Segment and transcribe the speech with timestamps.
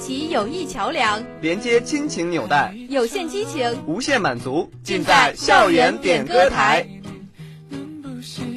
[0.00, 6.86] 起友谊桥梁，连接亲情纽带，有限激情，无限满足，尽在校园点歌台。
[7.70, 8.49] 音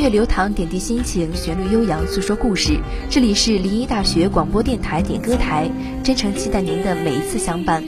[0.00, 2.80] 乐流淌，点滴心情，旋律悠扬，诉说故事。
[3.10, 5.70] 这里是临沂大学广播电台点歌台，
[6.02, 7.84] 真诚期待您的每一次相伴。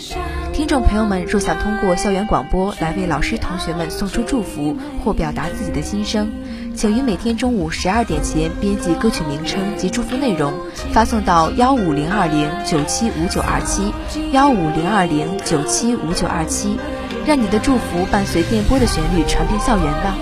[0.53, 6.31] 听众朋友们，若想通过校园广播来为老师同学们送出祝福或表达自己的心声，
[6.75, 10.53] 请于每天中午十二点前编辑歌曲名称及祝福内容，
[10.93, 13.91] 发送到幺五零二零九七五九二七
[14.33, 16.77] 幺五零二零九七五九二七，
[17.27, 20.15] 让你的祝福伴随电波的旋律传遍校园吧。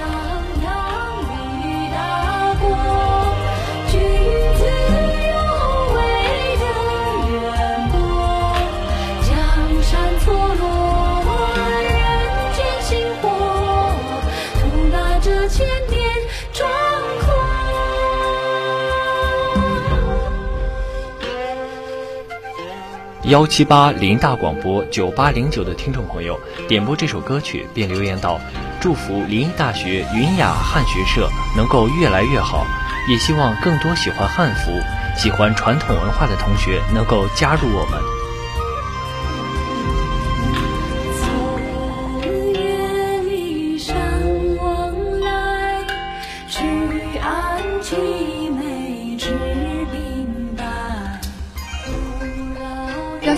[23.25, 28.41] 幺七八林大广播九八零九的听众朋友点播这首歌曲，并留言道
[28.81, 32.65] ：“祝福临沂大学云雅汉学社能够越来越好，
[33.11, 34.73] 也希望更多喜欢汉服、
[35.19, 38.01] 喜欢传统文化的同学能够加入我们。”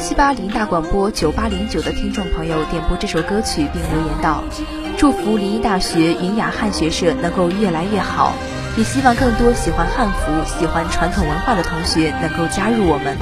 [0.02, 4.42] 七八零大广播九八零九的听众朋友点播这首歌曲，并留言道
[4.98, 8.34] ：“祝福临沂大学云雅汉学社能够越来越好，
[8.76, 13.16] 也希望更多喜欢汉服、喜欢传统文化的同学能够加入我们。”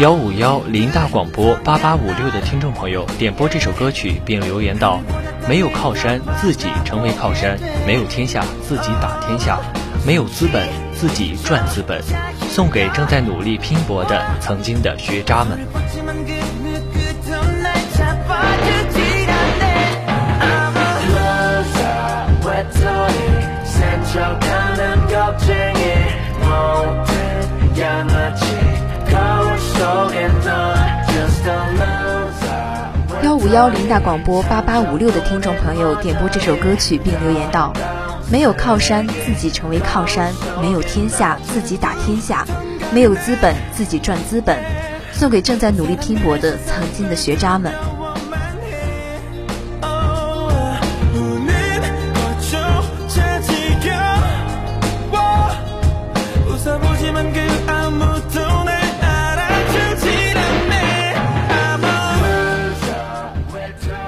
[0.00, 5.00] 幺五幺林大广播八八五六的听众朋友点播这首歌曲，并留言道
[5.48, 7.56] ：“没有靠山，自己成为靠山；
[7.86, 9.60] 没有天下，自己打天下；
[10.06, 12.02] 没有资本，自己赚资本。”
[12.54, 15.58] 送给正在努力拼搏的曾经的学渣们。
[33.24, 37.72] 幺五幺林大广播八八五六的听众朋友点播这首歌曲，并留言道
[38.30, 42.44] ：“没有靠山，自己成为靠山；没有天下，自己打天下；
[42.92, 44.58] 没有资本，自己赚资本。”
[45.12, 47.72] 送给正在努力拼搏的曾经的学渣们。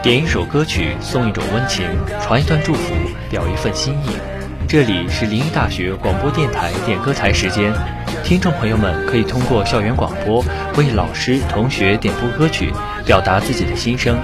[0.06, 1.84] 点一首歌曲，送一种温情，
[2.22, 2.94] 传一段祝福，
[3.28, 4.10] 表一份心意。
[4.68, 7.72] 这里是临沂大学广播电台点歌台时间，
[8.22, 10.44] 听众朋友们可以通过校园广播
[10.76, 12.72] 为老师、同学点播歌曲，
[13.04, 14.16] 表达自己的心声。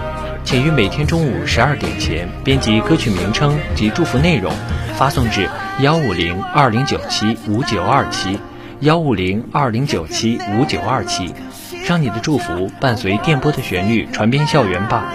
[0.44, 4.52] 请于每天中午十二点前编辑歌曲名称及祝福内容，
[4.94, 5.50] 发送至
[5.80, 8.38] 幺五零二零九七五九二七
[8.78, 11.34] 幺五零二零九七五九二七，
[11.84, 15.12] 让你的祝福伴随电波的旋律传遍校园吧。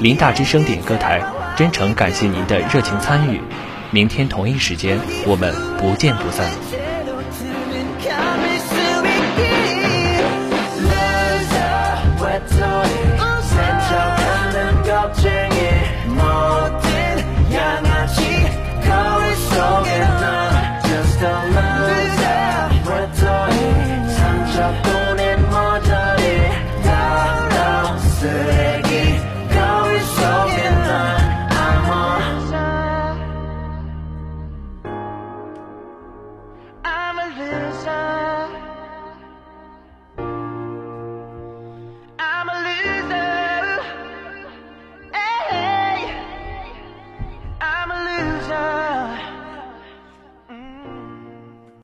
[0.00, 1.22] 林大之声点歌台
[1.56, 3.40] 真诚感谢您的热情参与，
[3.90, 6.50] 明天同一时间我们不见不散。